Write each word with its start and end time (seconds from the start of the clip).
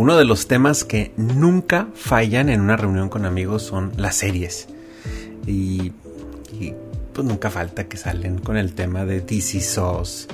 Uno 0.00 0.16
de 0.16 0.24
los 0.24 0.48
temas 0.48 0.82
que 0.82 1.12
nunca 1.18 1.88
fallan 1.92 2.48
en 2.48 2.62
una 2.62 2.74
reunión 2.74 3.10
con 3.10 3.26
amigos 3.26 3.64
son 3.64 3.92
las 3.98 4.16
series. 4.16 4.66
Y, 5.46 5.92
pues 7.12 7.28
nunca 7.28 7.50
falta 7.50 7.86
que 7.86 7.98
salen 7.98 8.38
con 8.38 8.56
el 8.56 8.72
tema 8.72 9.04
de 9.04 9.20
DC 9.20 9.60
Sauce, 9.60 10.26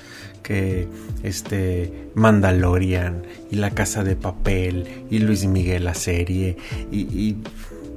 que 0.45 0.87
este 1.25 2.11
Mandalorian 2.15 3.25
y 3.51 3.57
La 3.57 3.73
Casa 3.73 4.05
de 4.05 4.15
Papel 4.15 4.87
y 5.11 5.19
Luis 5.19 5.45
Miguel 5.47 5.83
la 5.83 5.95
serie 5.95 6.57
y, 6.93 7.01
y 7.01 7.37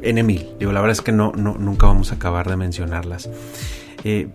N 0.02 0.24
Digo, 0.24 0.72
la 0.72 0.82
verdad 0.82 0.94
es 0.94 1.02
que 1.02 1.12
no, 1.12 1.34
no, 1.34 1.56
nunca 1.60 1.86
vamos 1.86 2.12
a 2.12 2.16
acabar 2.16 2.50
de 2.50 2.58
mencionarlas. 2.58 3.30
Eh, 4.04 4.28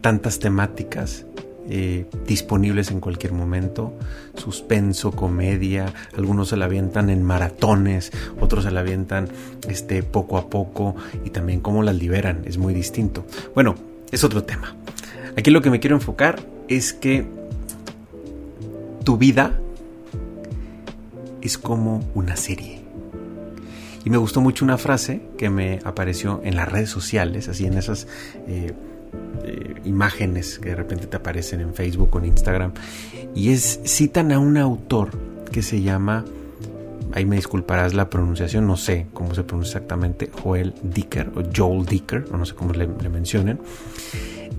tantas 0.00 0.38
temáticas 0.38 1.26
eh, 1.68 2.06
disponibles 2.26 2.90
en 2.90 3.00
cualquier 3.00 3.32
momento, 3.32 3.92
suspenso, 4.34 5.12
comedia, 5.12 5.92
algunos 6.16 6.48
se 6.48 6.56
la 6.56 6.64
avientan 6.64 7.10
en 7.10 7.22
maratones, 7.22 8.10
otros 8.40 8.64
se 8.64 8.70
la 8.70 8.80
avientan 8.80 9.28
este, 9.68 10.02
poco 10.02 10.38
a 10.38 10.48
poco 10.48 10.96
y 11.24 11.30
también 11.30 11.60
cómo 11.60 11.82
las 11.82 11.96
liberan, 11.96 12.42
es 12.46 12.58
muy 12.58 12.74
distinto. 12.74 13.26
Bueno, 13.54 13.74
es 14.10 14.24
otro 14.24 14.44
tema. 14.44 14.74
Aquí 15.36 15.50
lo 15.50 15.62
que 15.62 15.70
me 15.70 15.78
quiero 15.80 15.96
enfocar 15.96 16.40
es 16.68 16.92
que 16.92 17.26
tu 19.04 19.16
vida 19.18 19.58
es 21.40 21.58
como 21.58 22.02
una 22.14 22.36
serie. 22.36 22.82
Y 24.04 24.10
me 24.10 24.16
gustó 24.16 24.40
mucho 24.40 24.64
una 24.64 24.78
frase 24.78 25.20
que 25.36 25.50
me 25.50 25.80
apareció 25.84 26.40
en 26.44 26.56
las 26.56 26.70
redes 26.70 26.88
sociales, 26.88 27.48
así 27.48 27.66
en 27.66 27.74
esas 27.74 28.06
eh, 28.46 28.72
eh, 29.48 29.74
imágenes 29.84 30.58
que 30.58 30.70
de 30.70 30.74
repente 30.74 31.06
te 31.06 31.16
aparecen 31.16 31.60
en 31.60 31.74
Facebook 31.74 32.10
o 32.12 32.18
en 32.18 32.26
Instagram. 32.26 32.72
Y 33.34 33.50
es, 33.50 33.80
citan 33.84 34.32
a 34.32 34.38
un 34.38 34.56
autor 34.58 35.10
que 35.50 35.62
se 35.62 35.80
llama, 35.80 36.24
ahí 37.12 37.24
me 37.24 37.36
disculparás 37.36 37.94
la 37.94 38.10
pronunciación, 38.10 38.66
no 38.66 38.76
sé 38.76 39.06
cómo 39.14 39.34
se 39.34 39.42
pronuncia 39.42 39.78
exactamente, 39.78 40.30
Joel 40.42 40.74
Dicker 40.82 41.30
o 41.34 41.42
Joel 41.54 41.86
Dicker, 41.86 42.26
o 42.30 42.36
no 42.36 42.44
sé 42.44 42.54
cómo 42.54 42.72
le, 42.74 42.86
mencionen, 43.08 43.58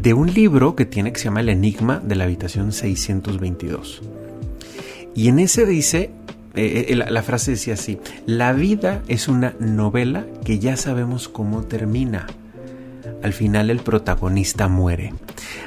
de 0.02 0.14
un 0.14 0.34
libro 0.34 0.76
que 0.76 0.86
tiene 0.86 1.12
que 1.14 1.20
se 1.20 1.26
llama 1.26 1.42
El 1.42 1.50
Enigma 1.50 2.02
de 2.04 2.16
la 2.16 2.24
Habitación 2.24 2.72
622. 2.72 4.02
Y 5.16 5.28
en 5.28 5.40
ese 5.40 5.66
dice, 5.66 6.12
eh, 6.56 6.88
eh, 6.90 6.96
la, 6.96 7.24
frase 7.24 7.52
decía 7.52 7.76
así, 7.76 8.00
la 8.26 8.54
vida 8.54 9.04
es 9.08 9.28
una 9.28 9.54
novela 9.60 10.26
que 10.44 10.60
ya 10.60 10.78
sabemos 10.78 11.30
cómo 11.30 11.64
termina 11.64 12.28
al 13.24 13.34
final 13.34 13.70
el 13.70 13.80
protagonista 13.80 14.68
muere. 14.68 15.14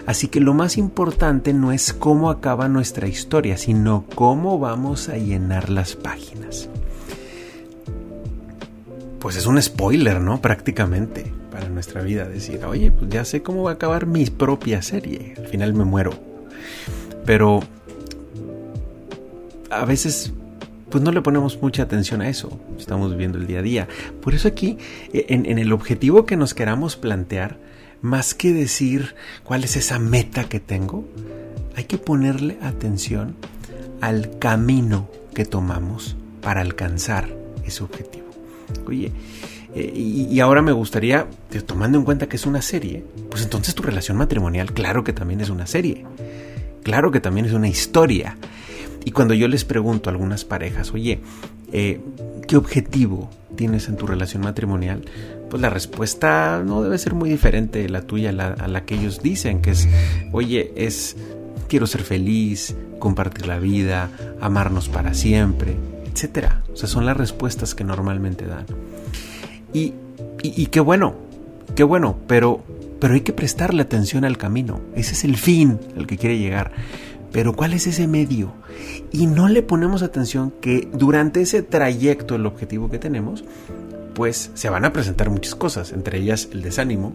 Así 0.06 0.28
que 0.28 0.40
lo 0.40 0.54
más 0.54 0.76
importante 0.78 1.52
no 1.52 1.72
es 1.72 1.92
cómo 1.92 2.30
acaba 2.30 2.68
nuestra 2.68 3.08
historia, 3.08 3.56
sino 3.56 4.04
cómo 4.14 4.58
vamos 4.58 5.08
a 5.08 5.16
llenar 5.16 5.70
las 5.70 5.96
páginas. 5.96 6.68
Pues 9.20 9.36
es 9.36 9.46
un 9.46 9.62
spoiler, 9.62 10.20
¿no? 10.20 10.40
Prácticamente 10.40 11.32
para 11.52 11.68
nuestra 11.68 12.02
vida. 12.02 12.26
Decir, 12.26 12.64
oye, 12.64 12.90
pues 12.90 13.10
ya 13.10 13.24
sé 13.24 13.42
cómo 13.42 13.62
va 13.62 13.72
a 13.72 13.74
acabar 13.74 14.06
mi 14.06 14.26
propia 14.26 14.82
serie. 14.82 15.34
Al 15.38 15.46
final 15.46 15.74
me 15.74 15.84
muero. 15.84 16.12
Pero 17.24 17.60
a 19.70 19.84
veces 19.84 20.32
pues 20.92 21.02
no 21.02 21.10
le 21.10 21.22
ponemos 21.22 21.60
mucha 21.62 21.84
atención 21.84 22.20
a 22.20 22.28
eso. 22.28 22.60
Estamos 22.78 23.10
viviendo 23.10 23.38
el 23.38 23.46
día 23.46 23.60
a 23.60 23.62
día. 23.62 23.88
Por 24.20 24.34
eso 24.34 24.46
aquí, 24.46 24.76
e, 25.14 25.24
en, 25.30 25.58
el 25.58 25.72
objetivo 25.72 26.26
que 26.26 26.36
nos 26.36 26.52
queramos 26.52 26.96
plantear, 26.96 27.56
más 28.02 28.34
que 28.34 28.52
decir 28.52 29.14
cuál 29.42 29.64
es 29.64 29.76
esa 29.76 29.98
meta 29.98 30.44
que 30.44 30.60
tengo, 30.60 31.08
hay 31.76 31.84
que 31.84 31.96
ponerle 31.96 32.58
atención 32.60 33.36
al 34.02 34.38
camino 34.38 35.08
que 35.34 35.46
tomamos 35.46 36.14
para 36.42 36.60
alcanzar 36.60 37.34
ese 37.64 37.82
objetivo. 37.82 38.26
Oye, 38.86 39.12
eh, 39.74 39.92
y, 39.94 40.38
ahora 40.40 40.60
me 40.60 40.72
gustaría, 40.72 41.26
tomando 41.64 41.96
en 41.96 42.04
cuenta 42.04 42.28
que 42.28 42.36
es 42.36 42.44
una 42.44 42.60
serie, 42.60 43.02
pues 43.30 43.42
entonces 43.42 43.74
tu 43.74 43.82
relación 43.82 44.18
matrimonial, 44.18 44.74
claro 44.74 45.04
que 45.04 45.14
también 45.14 45.40
es 45.40 45.48
una 45.48 45.66
serie. 45.66 46.04
Claro 46.82 47.10
que 47.10 47.20
también 47.20 47.46
es 47.46 47.52
una 47.52 47.68
historia. 47.68 48.36
Y 49.04 49.10
cuando 49.10 49.34
yo 49.34 49.48
les 49.48 49.64
pregunto 49.64 50.10
a 50.10 50.12
algunas 50.12 50.44
parejas, 50.44 50.92
oye, 50.92 51.20
eh, 51.72 52.00
¿qué 52.46 52.56
objetivo 52.56 53.30
tienes 53.56 53.88
en 53.88 53.96
tu 53.96 54.06
relación 54.06 54.42
matrimonial? 54.42 55.02
Pues 55.50 55.60
la 55.60 55.70
respuesta 55.70 56.62
no 56.64 56.82
debe 56.82 56.98
ser 56.98 57.14
muy 57.14 57.28
diferente 57.28 57.88
la 57.88 58.02
tuya 58.02 58.30
a 58.30 58.68
la, 58.68 58.84
que 58.84 58.94
ellos 58.94 59.22
dicen, 59.22 59.60
que 59.60 59.72
es, 59.72 59.88
oye, 60.32 60.72
es 60.76 61.16
quiero 61.68 61.86
ser 61.86 62.02
feliz, 62.02 62.74
compartir 62.98 63.46
la 63.46 63.58
vida, 63.58 64.10
amarnos 64.40 64.88
para 64.88 65.14
siempre, 65.14 65.76
etc. 66.06 66.48
O 66.72 66.76
sea, 66.76 66.88
son 66.88 67.06
las 67.06 67.16
respuestas 67.16 67.74
que 67.74 67.84
normalmente 67.84 68.46
dan. 68.46 68.66
Y, 69.72 69.94
y, 70.42 70.66
qué 70.66 70.80
bueno, 70.80 71.14
qué 71.74 71.82
bueno, 71.82 72.18
pero, 72.26 72.62
pero 73.00 73.14
hay 73.14 73.22
que 73.22 73.32
prestarle 73.32 73.82
atención 73.82 74.24
al 74.24 74.36
camino. 74.36 74.80
Ese 74.94 75.14
es 75.14 75.24
el 75.24 75.36
fin 75.36 75.78
al 75.96 76.06
que 76.06 76.18
quiere 76.18 76.38
llegar. 76.38 76.72
Pero 77.32 77.54
¿cuál 77.54 77.72
es 77.72 77.86
ese 77.86 78.06
medio? 78.06 78.52
Y 79.10 79.26
no 79.26 79.48
le 79.48 79.62
ponemos 79.62 80.02
atención 80.02 80.52
que 80.60 80.88
durante 80.92 81.40
ese 81.40 81.62
trayecto, 81.62 82.34
el 82.34 82.46
objetivo 82.46 82.90
que 82.90 82.98
tenemos, 82.98 83.44
pues 84.14 84.50
se 84.54 84.68
van 84.68 84.84
a 84.84 84.92
presentar 84.92 85.30
muchas 85.30 85.54
cosas, 85.54 85.92
entre 85.92 86.18
ellas 86.18 86.48
el 86.52 86.62
desánimo, 86.62 87.14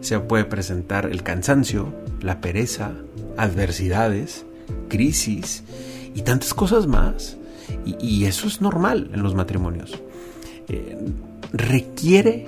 se 0.00 0.18
puede 0.18 0.44
presentar 0.44 1.06
el 1.06 1.22
cansancio, 1.22 1.94
la 2.20 2.40
pereza, 2.40 2.92
adversidades, 3.36 4.44
crisis 4.88 5.62
y 6.14 6.22
tantas 6.22 6.54
cosas 6.54 6.86
más. 6.86 7.38
Y, 7.86 8.26
eso 8.26 8.46
es 8.48 8.60
normal 8.60 9.10
en 9.14 9.22
los 9.22 9.34
matrimonios. 9.34 9.98
Eh, 10.68 10.98
requiere 11.52 12.46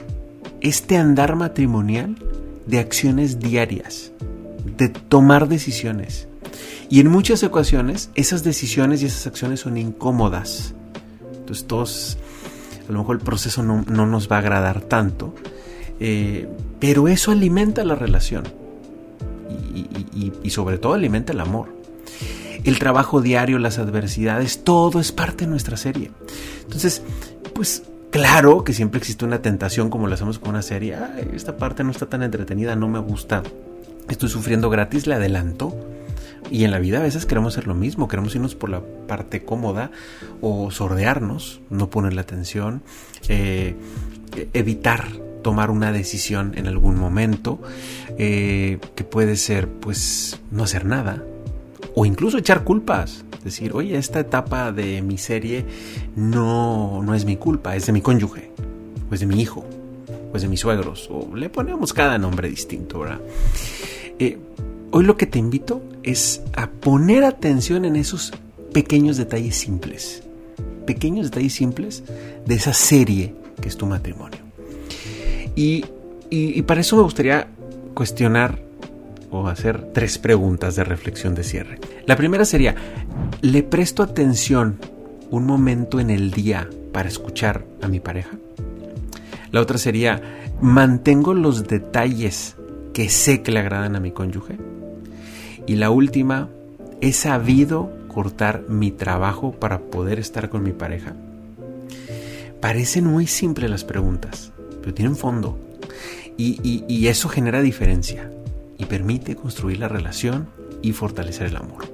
este 0.60 0.96
andar 0.96 1.34
matrimonial 1.34 2.16
de 2.66 2.78
acciones 2.78 3.38
diarias, 3.38 4.12
de 4.76 4.88
tomar 4.88 5.48
decisiones, 5.48 6.28
y 6.90 7.00
en 7.00 7.08
muchas 7.08 7.42
ocasiones 7.42 8.10
esas 8.14 8.44
decisiones 8.44 9.02
y 9.02 9.06
esas 9.06 9.26
acciones 9.26 9.60
son 9.60 9.76
incómodas. 9.76 10.74
Entonces 11.38 11.66
todos, 11.66 12.18
a 12.88 12.92
lo 12.92 13.00
mejor 13.00 13.16
el 13.16 13.22
proceso 13.22 13.62
no, 13.62 13.82
nos 13.84 14.30
va 14.30 14.36
a 14.36 14.38
agradar 14.40 14.80
tanto, 14.80 15.34
eh, 16.00 16.48
pero 16.80 17.08
eso 17.08 17.30
alimenta 17.30 17.84
la 17.84 17.94
relación 17.94 18.44
y, 19.74 20.32
y 20.42 20.50
sobre 20.50 20.78
todo 20.78 20.94
alimenta 20.94 21.32
el 21.32 21.40
amor. 21.40 21.74
El 22.64 22.78
trabajo 22.78 23.20
diario, 23.20 23.58
las 23.58 23.78
adversidades, 23.78 24.64
todo 24.64 24.98
es 25.00 25.12
parte 25.12 25.44
de 25.44 25.50
nuestra 25.50 25.76
serie. 25.76 26.10
Entonces, 26.62 27.02
pues 27.54 27.82
claro 28.10 28.64
que 28.64 28.72
siempre 28.72 28.98
existe 28.98 29.24
una 29.24 29.42
tentación 29.42 29.90
como 29.90 30.06
lo 30.06 30.14
hacemos 30.14 30.38
con 30.38 30.50
una 30.50 30.62
serie. 30.62 30.96
esta 31.34 31.56
parte 31.56 31.84
no 31.84 31.90
está 31.90 32.06
tan 32.06 32.22
entretenida, 32.22 32.74
no 32.74 32.88
me 32.88 33.00
gusta. 33.00 33.42
Estoy 34.08 34.28
sufriendo 34.28 34.70
gratis, 34.70 35.06
le 35.06 35.14
adelanto 35.14 35.74
y 36.50 36.64
en 36.64 36.70
la 36.70 36.78
vida 36.78 36.98
a 36.98 37.02
veces 37.02 37.26
queremos 37.26 37.54
hacer 37.54 37.66
lo 37.66 37.74
mismo, 37.74 38.08
queremos 38.08 38.34
irnos 38.34 38.54
por 38.54 38.70
la 38.70 38.82
parte 39.06 39.44
cómoda 39.44 39.90
o 40.40 40.70
sordearnos, 40.70 41.60
no 41.70 41.90
ponerle 41.90 42.20
atención, 42.20 42.82
eh, 43.28 43.74
evitar 44.52 45.06
tomar 45.42 45.70
una 45.70 45.92
decisión 45.92 46.52
en 46.56 46.66
algún 46.66 46.96
momento, 46.96 47.60
eh, 48.18 48.78
que 48.94 49.04
puede 49.04 49.36
ser 49.36 49.68
pues 49.68 50.40
no 50.50 50.64
hacer 50.64 50.86
nada, 50.86 51.22
o 51.94 52.06
incluso 52.06 52.38
echar 52.38 52.64
culpas, 52.64 53.24
decir, 53.44 53.72
oye, 53.74 53.96
esta 53.96 54.20
etapa 54.20 54.72
de 54.72 55.02
mi 55.02 55.18
serie 55.18 55.64
no, 56.16 57.02
no 57.02 57.14
es 57.14 57.24
mi 57.24 57.36
culpa, 57.36 57.76
es 57.76 57.86
de 57.86 57.92
mi 57.92 58.00
cónyuge, 58.00 58.50
o 59.10 59.14
es 59.14 59.20
de 59.20 59.26
mi 59.26 59.40
hijo, 59.40 59.64
o 60.32 60.36
es 60.36 60.42
de 60.42 60.48
mis 60.48 60.60
suegros, 60.60 61.08
o 61.10 61.36
le 61.36 61.50
ponemos 61.50 61.92
cada 61.92 62.18
nombre 62.18 62.48
distinto, 62.48 63.00
¿verdad? 63.00 63.20
Eh, 64.18 64.38
hoy 64.94 65.04
lo 65.04 65.16
que 65.16 65.26
te 65.26 65.40
invito 65.40 65.82
es 66.04 66.40
a 66.56 66.70
poner 66.70 67.24
atención 67.24 67.84
en 67.84 67.96
esos 67.96 68.32
pequeños 68.72 69.16
detalles 69.16 69.56
simples. 69.56 70.22
Pequeños 70.86 71.32
detalles 71.32 71.52
simples 71.52 72.04
de 72.46 72.54
esa 72.54 72.72
serie 72.72 73.34
que 73.60 73.68
es 73.68 73.76
tu 73.76 73.86
matrimonio. 73.86 74.38
Y, 75.56 75.82
para 76.62 76.80
eso 76.80 76.96
me 76.96 77.02
gustaría 77.02 77.48
cuestionar 77.92 78.60
o 79.32 79.48
hacer 79.48 79.90
tres 79.92 80.18
preguntas 80.18 80.76
de 80.76 80.84
reflexión 80.84 81.34
de 81.34 81.42
cierre. 81.42 81.80
La 82.06 82.14
primera 82.14 82.44
sería, 82.44 82.76
¿le 83.40 83.64
presto 83.64 84.00
atención 84.00 84.78
un 85.28 85.44
momento 85.44 85.98
en 85.98 86.10
el 86.10 86.30
día 86.30 86.70
para 86.92 87.08
escuchar 87.08 87.66
a 87.82 87.88
mi 87.88 87.98
pareja? 87.98 88.38
La 89.50 89.60
otra 89.60 89.76
sería, 89.76 90.22
¿mantengo 90.60 91.34
los 91.34 91.66
detalles 91.66 92.54
que 92.92 93.08
sé 93.08 93.42
que 93.42 93.50
le 93.50 93.58
agradan 93.58 93.96
a 93.96 94.00
mi 94.00 94.12
cónyuge? 94.12 94.56
Y 95.66 95.76
la 95.76 95.90
última, 95.90 96.48
¿he 97.00 97.12
sabido 97.12 97.90
cortar 98.08 98.64
mi 98.68 98.90
trabajo 98.90 99.52
para 99.52 99.80
poder 99.80 100.18
estar 100.18 100.50
con 100.50 100.62
mi 100.62 100.72
pareja? 100.72 101.14
Parecen 102.60 103.06
muy 103.06 103.26
simples 103.26 103.70
las 103.70 103.84
preguntas, 103.84 104.52
pero 104.80 104.94
tienen 104.94 105.16
fondo. 105.16 105.58
Y, 106.36 107.06
eso 107.06 107.28
genera 107.28 107.62
diferencia 107.62 108.30
y 108.78 108.86
permite 108.86 109.36
construir 109.36 109.78
la 109.78 109.88
relación 109.88 110.48
y 110.82 110.92
fortalecer 110.92 111.46
el 111.46 111.56
amor. 111.56 111.84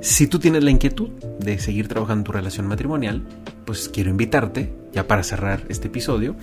Si 0.00 0.26
tú 0.26 0.38
tienes 0.38 0.62
la 0.62 0.70
inquietud 0.70 1.10
de 1.40 1.58
seguir 1.58 1.88
trabajando 1.88 2.24
tu 2.24 2.32
relación 2.32 2.66
matrimonial, 2.66 3.22
pues 3.64 3.88
quiero 3.88 4.10
invitarte, 4.10 4.72
ya 4.92 5.06
para 5.06 5.22
cerrar 5.22 5.62
este 5.68 5.88
episodio, 5.88 6.36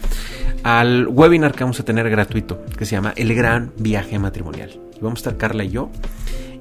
al 0.64 1.08
webinar 1.08 1.54
que 1.54 1.64
vamos 1.64 1.80
a 1.80 1.86
tener 1.86 2.10
gratuito, 2.10 2.64
que 2.78 2.86
se 2.86 2.96
llama 2.96 3.14
El 3.16 3.34
Gran 3.36 3.72
Viaje 3.78 4.20
Matrimonial. 4.20 4.72
Y 4.96 5.00
vamos 5.02 5.20
a 5.20 5.22
estar 5.22 5.38
Carla 5.38 5.64
y 5.64 5.70
yo, 5.70 5.90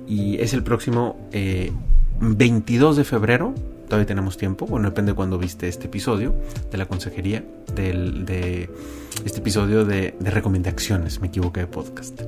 y 0.06 0.36
es 0.40 0.54
el 0.54 0.62
próximo 0.62 1.16
22 2.20 2.96
eh, 2.96 2.98
de 2.98 3.04
febrero 3.04 3.54
todavía 3.88 4.06
tenemos 4.06 4.36
tiempo, 4.36 4.66
bueno, 4.66 4.88
depende 4.88 5.12
de 5.12 5.16
cuando 5.16 5.38
viste 5.38 5.68
este 5.68 5.86
episodio 5.86 6.34
de 6.70 6.78
la 6.78 6.86
consejería, 6.86 7.44
de 7.74 8.68
este 9.24 9.38
episodio 9.38 9.84
de, 9.84 10.14
recomendaciones, 10.20 11.20
me 11.20 11.28
equivoqué 11.28 11.60
de 11.60 11.66
podcast. 11.66 12.22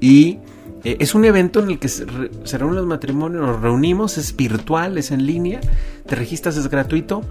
Y 0.00 0.38
eh, 0.84 0.96
es 1.00 1.14
un 1.14 1.24
evento 1.24 1.60
en 1.60 1.70
el 1.70 1.78
que 1.78 1.88
se, 1.88 2.04
reúnen 2.04 2.76
los 2.76 2.86
matrimonios, 2.86 3.42
nos 3.42 3.60
reunimos, 3.60 4.18
es 4.18 4.36
virtual, 4.36 4.98
es 4.98 5.10
en 5.10 5.26
línea, 5.26 5.60
te 6.06 6.14
registras, 6.14 6.56
es 6.56 6.68
gratuito. 6.68 7.22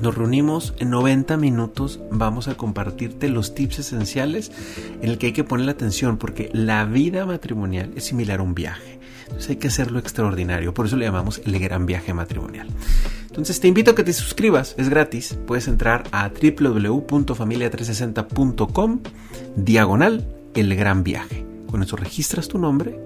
Nos 0.00 0.16
reunimos 0.16 0.74
en 0.78 0.90
90 0.90 1.36
minutos, 1.36 2.00
vamos 2.10 2.48
a 2.48 2.56
compartirte 2.56 3.28
los 3.28 3.54
tips 3.54 3.80
esenciales 3.80 4.50
en 5.00 5.10
el 5.10 5.18
que 5.18 5.26
hay 5.26 5.32
que 5.32 5.44
poner 5.44 5.66
la 5.66 5.72
atención 5.72 6.16
porque 6.16 6.50
la 6.52 6.84
vida 6.86 7.24
matrimonial 7.24 7.92
es 7.94 8.04
similar 8.04 8.40
a 8.40 8.42
un 8.42 8.54
viaje. 8.54 8.91
Entonces 9.32 9.50
hay 9.50 9.56
que 9.56 9.66
hacerlo 9.68 9.98
extraordinario. 9.98 10.74
Por 10.74 10.84
eso 10.86 10.96
le 10.96 11.04
llamamos 11.06 11.40
el 11.44 11.58
gran 11.58 11.86
viaje 11.86 12.14
matrimonial. 12.14 12.68
Entonces 13.26 13.58
te 13.60 13.68
invito 13.68 13.90
a 13.90 13.94
que 13.94 14.04
te 14.04 14.12
suscribas, 14.12 14.74
es 14.76 14.90
gratis. 14.90 15.38
Puedes 15.46 15.66
entrar 15.66 16.04
a 16.12 16.28
www.familia360.com 16.28 19.00
diagonal 19.56 20.28
el 20.54 20.76
gran 20.76 21.02
viaje. 21.02 21.46
Con 21.66 21.82
eso 21.82 21.96
registras 21.96 22.48
tu 22.48 22.58
nombre, 22.58 23.00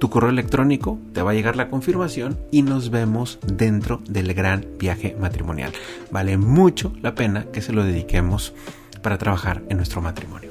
tu 0.00 0.08
correo 0.08 0.30
electrónico, 0.30 0.98
te 1.12 1.20
va 1.20 1.32
a 1.32 1.34
llegar 1.34 1.56
la 1.56 1.68
confirmación 1.68 2.38
y 2.50 2.62
nos 2.62 2.88
vemos 2.88 3.38
dentro 3.46 4.00
del 4.08 4.32
gran 4.32 4.64
viaje 4.78 5.14
matrimonial. 5.20 5.72
Vale 6.10 6.38
mucho 6.38 6.94
la 7.02 7.14
pena 7.14 7.44
que 7.52 7.60
se 7.60 7.74
lo 7.74 7.84
dediquemos 7.84 8.54
para 9.02 9.18
trabajar 9.18 9.62
en 9.68 9.76
nuestro 9.76 10.00
matrimonio. 10.00 10.50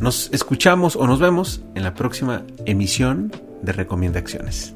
Nos 0.00 0.30
escuchamos 0.32 0.96
o 0.96 1.06
nos 1.06 1.20
vemos 1.20 1.62
en 1.76 1.84
la 1.84 1.94
próxima 1.94 2.42
emisión 2.66 3.30
de 3.62 3.72
Recomienda 3.72 4.18
Acciones. 4.18 4.74